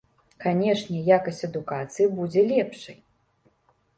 [0.43, 2.97] Канешне, якасць адукацыі будзе лепшай.